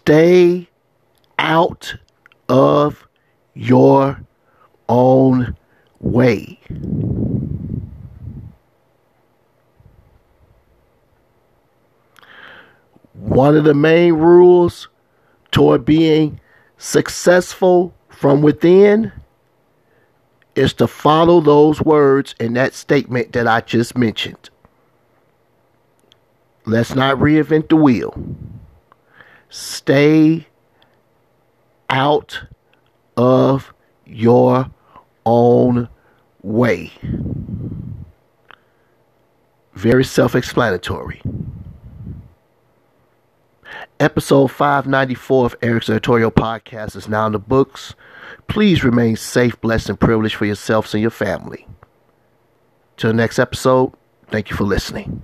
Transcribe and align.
Stay 0.00 0.66
out 1.38 1.94
of 2.48 3.06
your 3.52 4.18
own 4.88 5.54
way. 6.00 6.58
One 13.12 13.54
of 13.54 13.64
the 13.64 13.74
main 13.74 14.14
rules 14.14 14.88
toward 15.50 15.84
being 15.84 16.40
successful 16.78 17.94
from 18.08 18.40
within 18.40 19.12
is 20.54 20.72
to 20.74 20.86
follow 20.86 21.42
those 21.42 21.82
words 21.82 22.34
in 22.40 22.54
that 22.54 22.72
statement 22.72 23.34
that 23.34 23.46
I 23.46 23.60
just 23.60 23.98
mentioned. 23.98 24.48
Let's 26.64 26.94
not 26.94 27.18
reinvent 27.18 27.68
the 27.68 27.76
wheel. 27.76 28.14
Stay 29.50 30.46
out 31.90 32.40
of 33.16 33.74
your 34.06 34.70
own 35.26 35.88
way. 36.42 36.92
Very 39.74 40.04
self 40.04 40.34
explanatory. 40.34 41.20
Episode 43.98 44.48
594 44.48 45.46
of 45.46 45.56
Eric's 45.62 45.90
Editorial 45.90 46.30
Podcast 46.30 46.96
is 46.96 47.08
now 47.08 47.26
in 47.26 47.32
the 47.32 47.38
books. 47.38 47.94
Please 48.46 48.84
remain 48.84 49.16
safe, 49.16 49.60
blessed, 49.60 49.90
and 49.90 50.00
privileged 50.00 50.36
for 50.36 50.46
yourselves 50.46 50.94
and 50.94 51.02
your 51.02 51.10
family. 51.10 51.66
Till 52.96 53.12
next 53.12 53.38
episode, 53.38 53.92
thank 54.28 54.48
you 54.50 54.56
for 54.56 54.64
listening. 54.64 55.22